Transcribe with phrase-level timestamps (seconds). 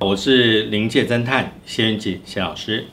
[0.00, 2.86] 我是临界侦探谢云锦谢老师。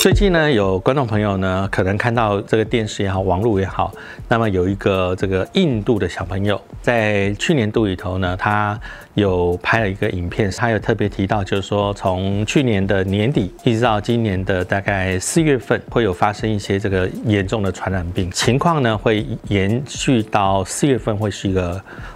[0.00, 3.92] 最近呢，有观众朋友呢，可能看到这个电视也好，网络也好，
[4.28, 8.80] 那么有一个这个印度的小朋友，在去年度里头呢，他
[9.12, 21.72] 有拍了一个影片，他有特别提到，就是说从去年的年底一直到今年的大概四月份，会有发生一些这个严重的传染病情况呢，会延续到四月份，会是一个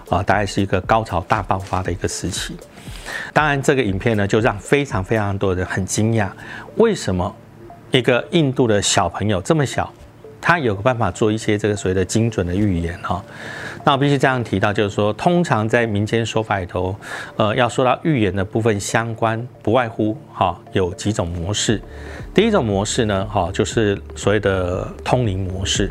[0.09, 2.57] 啊，大概是一个高潮大爆发的一个时期。
[3.35, 6.31] 当然，这个影片呢，就让非常非常多人很惊讶，
[6.77, 7.37] 为什么？
[7.99, 9.89] 一个印度的小朋友这么小，
[10.41, 13.25] 他有个办法做一些这个所谓的精准的预言哈。
[13.85, 16.97] 那我必须这样提到，就是说，通常在民间说法里头，
[17.37, 21.81] 呃，要说到预言的部分相关，不外乎哈有几种模式。
[22.35, 25.89] 第一种模式呢，哈就是所谓的通灵模式。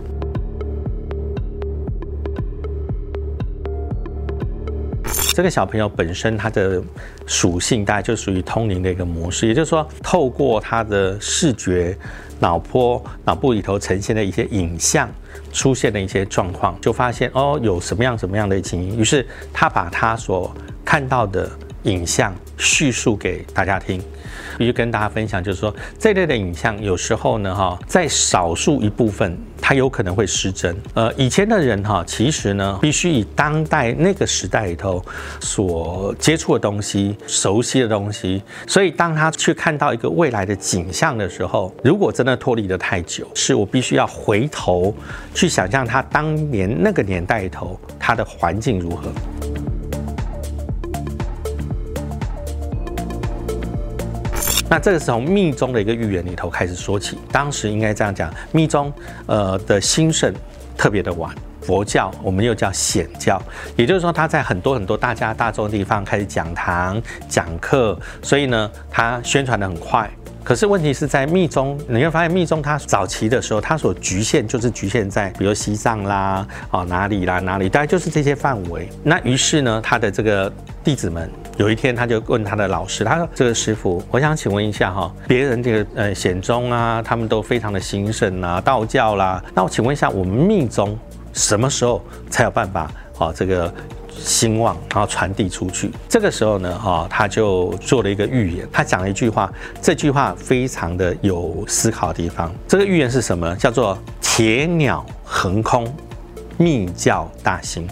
[5.34, 6.82] 这个小朋友本身他的
[7.26, 11.98] 属性大概就属于通灵的一个模式，也就是说，透过他的视觉、
[12.40, 15.10] 脑波、脑部里头呈现的一些影像，
[15.52, 21.50] 出现的一些状况，就发现哦有什么样什么样的情形，于是他把他所看到的
[21.84, 24.02] 影像叙述给大家听。
[24.56, 30.76] 必须跟大家分享，就是说这类的影像有时候呢，哈，在少数一部分，它有可能会失真。
[30.94, 35.02] 呃，以前的人哈，其实呢，必须以当代那个时代里头
[35.40, 44.94] 所接触的东西、熟悉的东西，所以当他去看到一个未来的景象的时候，如果真的脱离的太久，是我必须要回头
[45.34, 49.10] 去想象他当年那个年代里头他的环境如何。
[54.74, 57.16] 那这个是从密宗的一个预言里头开始说起。
[57.32, 58.92] 当时应该这样讲，密宗
[59.28, 60.34] 呃的兴盛
[60.76, 63.40] 特别的晚，佛教我们又叫显教，
[63.76, 67.00] 也就是说他在很多很多大家大众的地方开始讲堂
[67.30, 70.10] 讲课，所以呢，他宣传的很快。
[70.44, 78.90] 可是问题是在密宗，你会发现密宗它早期的时候，它所局限就是局限在比如西藏啦，哦哪里啦哪里，大概就是这些范围。
[79.02, 80.52] 那于是呢，他的这个
[80.84, 91.00] 弟子们有一天他就问他的老师，他说：“这个师傅，我想请问一下哈，别人这个呃显宗啊，他们都非常的兴盛啊，道教啦，那我请问一下，我们密宗
[91.32, 93.74] 什么时候才有办法哦这个？”
[94.18, 95.92] 兴旺，然后传递出去。
[96.08, 98.68] 这个时候呢，哈，他就做了一个预言。
[98.72, 99.52] 他讲了一句话，
[99.82, 102.54] 这句话非常的有思考的地方。
[102.68, 103.56] 这个预言是什么？
[103.56, 105.92] 叫做“铁鸟横空，
[106.58, 107.88] 密教大兴”。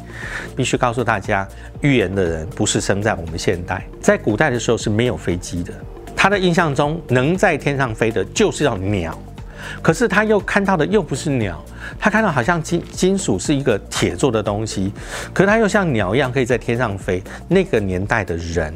[0.55, 1.47] 必须告诉大家，
[1.81, 5.73] 预言的人不是生在我们现代，在古代的时候是没有飞机的。
[6.15, 9.17] 他的印象中，能在天上飞的就是要鸟。
[9.81, 11.63] 可是他又看到的又不是鸟，
[11.99, 14.91] 他看到好像金金属是一个铁做的东西，
[15.33, 17.21] 可是他又像鸟一样可以在天上飞。
[17.47, 18.73] 那个年代的人，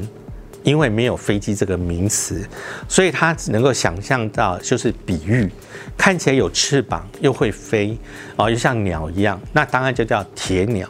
[0.64, 2.46] 因为没有飞机这个名词，
[2.88, 5.50] 所以他只能够想象到就是比喻，
[5.98, 7.98] 看起来有翅膀又会飞，
[8.36, 10.90] 哦，又像鸟一样，那当然就叫铁鸟。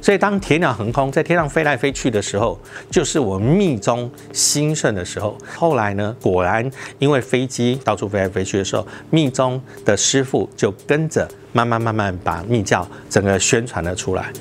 [0.00, 2.58] 所以，当铁鸟横空在天上飞来飞去的时候，
[2.90, 5.36] 就是我密宗兴盛的时候。
[5.56, 6.68] 后来呢，果然
[6.98, 14.32] 因为飞机到处飞来飞去的时候，密宗的师傅就跟着慢慢慢慢把密教整个宣传了出来。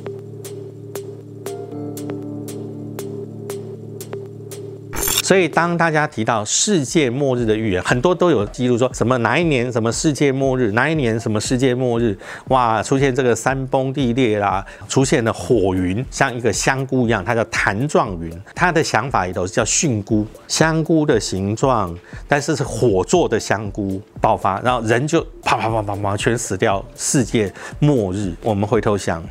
[5.23, 12.17] 所以，当大家提到世界末日的预言，很多都有记录，说什么哪一年什么世界末日，哪一年什么世界末日，
[12.50, 18.38] 哇，出现这个山崩地裂啦，出现了火云，像一个香菇一样，它叫弹状云。
[18.53, 21.97] 他的想法里头叫蕈菇，香菇的形状，
[22.28, 28.33] 但是是火做的香菇爆发，然后人就啪啪啪啪啪全死掉，世界末日。
[28.41, 29.23] 我们回头想，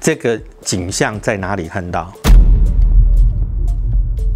[0.00, 2.12] 这个景象在哪里看到？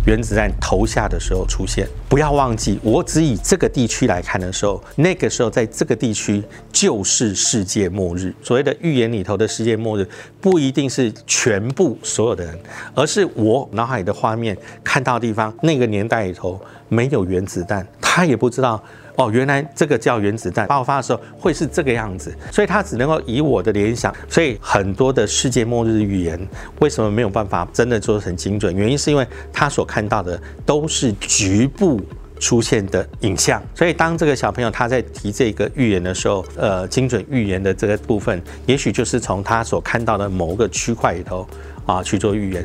[0.07, 6.43] 原子弹投下的时候出现，不要忘记，我只以这个地区来看的时候，那个时候在这个地区
[6.73, 8.35] 就是世界末日。
[8.43, 10.09] 所谓的预言里头的世界末日，
[10.41, 12.59] 不一定是全部所有的人，
[12.95, 16.59] 而是我脑海的画面看到的地方，那个年代里头
[16.89, 18.83] 没有原子弹，他也不知道。
[19.19, 26.39] 哦，原来这个叫原子弹爆发的时候会是这个样子，所以他只能够以我的联想，所以很多的世界末日预言
[26.79, 28.75] 为什么没有办法真的做成精准？
[28.75, 32.01] 原因是因为他所看到的都是局部
[32.39, 41.45] 出现的影像，所以当这个小朋友他在提这个预言的时候，呃，精准预言的这个部分，也许就是从他所看到的某个区块里头
[41.87, 42.65] 啊去做预言。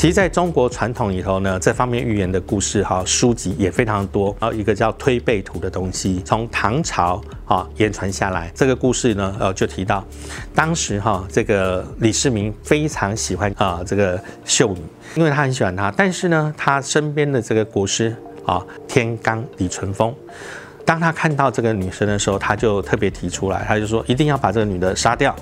[0.00, 4.34] 其实在中国传统里头呢，这方面预言的故事哈书籍也非常多。
[4.40, 8.50] 然后一个叫推背图的东西，从唐朝啊延传下来。
[8.54, 10.02] 这个故事呢，呃，就提到
[10.54, 14.80] 当时哈这个李世民非常喜欢啊这个秀女，
[15.16, 15.92] 因为他很喜欢她。
[15.94, 18.16] 但是呢，他身边的这个国师
[18.46, 20.14] 啊天罡李淳风。
[20.86, 25.36] 当他看到这个女生的时候，他就特别提出来，他就说一定要把这个女的杀掉，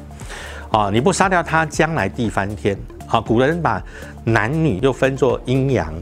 [0.73, 2.77] 啊，你不杀掉她，将来地翻天。
[3.09, 3.83] 好，古人把
[4.23, 5.93] 男女又分作阴阳，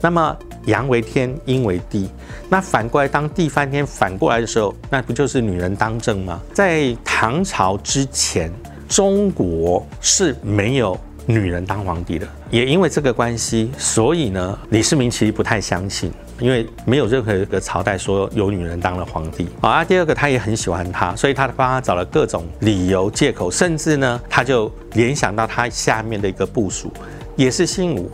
[0.00, 2.08] 那么阳为天，阴为地。
[2.48, 6.38] 那反过来，当地翻天反过来的时候，那不就是女人当政吗？
[6.52, 8.52] 在唐朝之前，
[8.86, 10.96] 中国是没有。
[11.24, 19.84] 女人当皇帝的，也因为这个关系，所以呢，李世民其实不太相信，因为没有任何一个朝代说有女人当了皇帝啊。
[19.84, 26.92] 第二个，他也很喜欢她，所以他帮他找了各种理由借口，甚至呢，他就联想到他下面的一个部属
[27.36, 28.10] 也是姓武，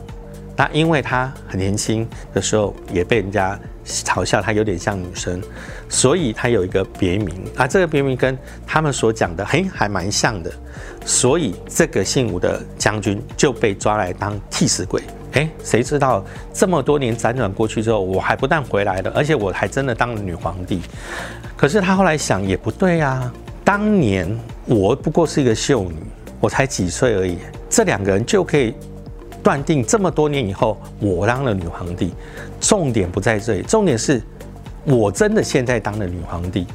[0.54, 5.42] 那因为他很年轻的时候也被人家嘲笑他有点像女生，
[5.88, 8.36] 所以他有一个别名啊，这个别名跟
[8.66, 10.52] 他们所讲的嘿还蛮像的。
[11.02, 15.02] 所以这个姓武的将军就被抓来当替死鬼。
[15.32, 20.80] 哎，谁知道这么多年辗转过去之后，我还不但回来了，而且我还真的当了女皇帝。
[21.56, 23.32] 可是他后来想也不对啊，
[23.64, 24.26] 当年
[24.64, 25.96] 我不过是一个秀女，
[26.40, 27.38] 我才几岁而已，
[27.68, 28.74] 这两个人就可以
[29.42, 32.14] 断定这么多年以后我当了女皇帝。
[32.60, 34.22] 重点不在这里，重点是
[34.84, 36.66] 我真的现在当了女皇帝，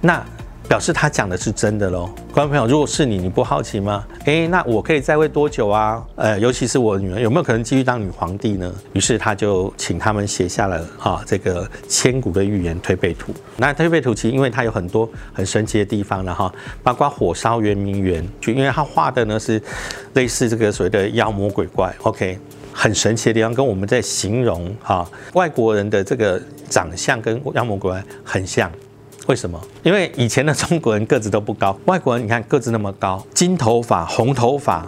[0.00, 0.24] 那。
[0.68, 4.04] 表示他讲的是真的喽，观众朋友，如果是你，你不好奇吗？
[4.24, 6.04] 诶，那我可以在位多久啊？
[6.16, 8.72] 呃，尤其是我女儿，有没有可能继续当女皇帝呢？
[8.92, 13.32] 于是他就请他们写下了啊这个千古的预言推背图。
[13.56, 16.52] 那推背图其实因为它有很多很神奇的地方了哈，
[16.82, 19.62] 包括火烧圆明园，就因为他画的呢是
[20.14, 22.36] 类似这个所谓的妖魔鬼怪，OK，
[22.72, 28.68] 很神奇的地方，跟我们在形容哈外国人的这个长相跟妖魔鬼怪很像。
[29.26, 29.60] 为什么？
[29.82, 34.86] 因为以前的中国人个子都不高，外国人你看个子那么高，金头发、红头发、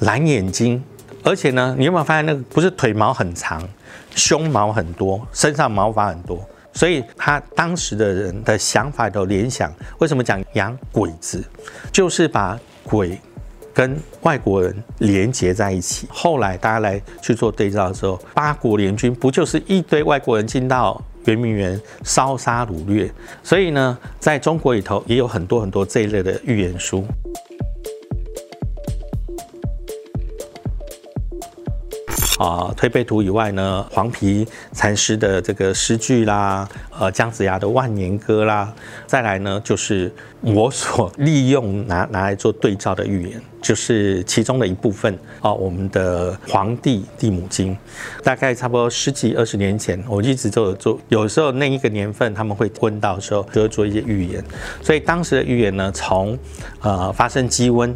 [0.00, 0.82] 蓝眼睛，
[1.24, 3.68] 而且呢，你有没有发现那个不是腿毛很长，
[4.14, 6.40] 胸毛很多，身上毛发很多，
[6.72, 11.42] 所以他当时的人的想法都联想，为什么讲养鬼子，
[11.90, 13.18] 就是把鬼
[13.74, 16.06] 跟外国人连接在一起。
[16.08, 21.02] 后来大家来去做对照的时候，八国联军不就是一堆外国人进到？
[21.26, 23.10] 圆明园烧杀掳掠，
[23.42, 27.04] 所以呢，在中国里头也有很多很多这一类的预言书。
[32.40, 36.66] 啊，推背图以外呢，黄皮禅师的这个诗句啦，
[36.98, 38.72] 呃，姜子牙的万年歌啦，
[39.06, 40.10] 再来呢，就是
[40.40, 47.76] 我所利用拿拿来做对照的预言，就是其中的一部分啊，我们的黄帝地母经，
[48.24, 54.42] 大概差不多十几二十年前，我一直都有做，有时候那一个年份他们会问到的时候，就会做一些预言，
[54.80, 56.38] 所以当时的预言呢，从
[56.80, 57.94] 呃发生鸡瘟，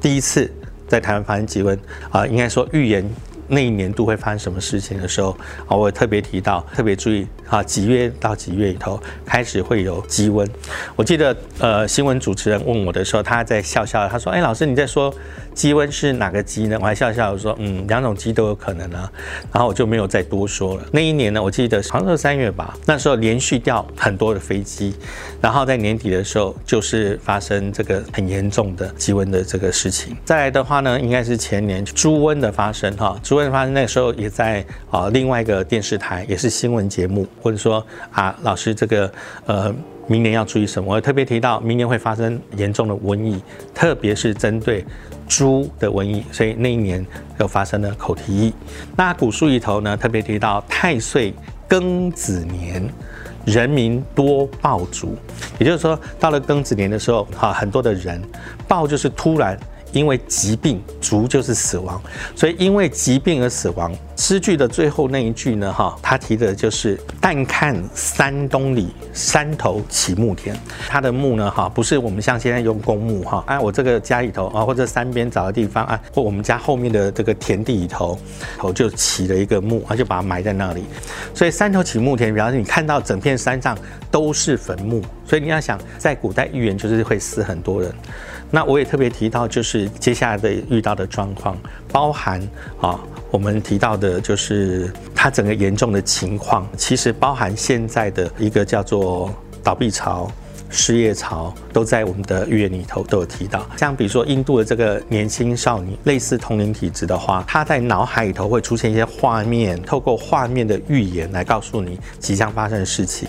[0.00, 0.48] 第一次
[0.86, 1.76] 在台湾发生鸡瘟
[2.12, 3.04] 啊，应该说预言。
[3.50, 5.36] 那一年度会发生什么事情的时候
[5.66, 10.48] 啊，我特别提到，特别注意啊，几月到几月里头开始会有积温。
[10.94, 15.12] 我记得呃，新闻主持人问我的时候，他在笑笑，他说：“哎，老师你在说
[15.54, 19.10] 鸡瘟是哪个鸡呢？”我还笑笑说：“嗯，两种鸡都有可能啊。”
[19.52, 20.84] 然后我就没有再多说了。
[20.92, 24.94] 那一年呢，我记得好像是三月吧，那时候连续掉很多的飞机，
[25.40, 30.16] 然后在年底的时候就是发生这个很严重的鸡瘟的这个事情。
[30.24, 33.50] 再来的话呢，应该是前年猪瘟的发生哈，猪瘟。
[33.50, 39.12] 发生那时候也在啊另外一个电视台，也是新闻节目，或者说啊老师这个
[39.46, 39.74] 呃
[40.10, 40.92] 明年要注意什么？
[40.92, 43.40] 我特别提到明年会发生严重的瘟疫，
[43.72, 44.84] 特别是针对
[45.28, 47.06] 猪的瘟疫，所以那一年
[47.38, 48.52] 又发生了口蹄疫。
[48.96, 51.32] 那古书里头呢特别提到太岁
[51.68, 52.84] 庚子年，
[53.44, 55.16] 人民多暴卒，
[55.60, 58.20] 也就是说到了庚子年的时候，哈很多的人
[58.66, 59.56] 暴就是突然。
[59.92, 62.00] 因为疾病，卒就是死亡，
[62.36, 63.92] 所以因为疾病而死亡。
[64.20, 70.54] 诗句的最后那一句呢，哈，他提的就是“但看山东里山头起木田”。
[70.86, 78.18] 他的墓呢，哈，不是我们像现在用公墓，哈，哎，我这个家里头啊，或者山边找个地方啊，或我们家后面的这个田地里头，
[78.58, 80.84] 头就起了一个墓，他就把它埋在那里。
[81.34, 83.74] 所以山头起木田，表示你看到整片山上
[84.10, 85.02] 都是坟墓。
[85.24, 87.90] 所以你要想，在古代预言就是会死很多人。
[88.50, 91.56] 那我也特别提到，就是接下来的遇到的状况，
[91.90, 92.38] 包含
[92.80, 93.00] 啊，
[93.30, 99.32] 我们提到的就是它整个严重的情况，其实包含现在的一个叫做
[99.62, 100.30] 倒闭潮，
[100.68, 103.64] 失业潮，都在我们的预言里头都有提到。
[103.76, 113.28] 像比如说印度的这个年轻少女，类似通灵体质的话，她在脑海里头会出现一些画面，透过画面的预言来告诉你即将发生的事情。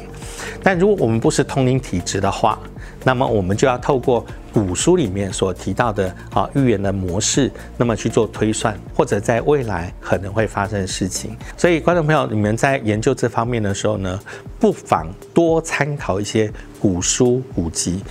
[0.64, 2.58] 但如果我们不是通灵体质的话，
[3.04, 11.36] 那么我们就要透过古书里面所提到的啊预言的模式，那么去做推算，或者在未来可能会发生的事情。
[11.58, 14.20] 所以，观众朋友，你们在研究这方面的时候呢，
[14.60, 18.04] 不妨多参考一些古书古籍。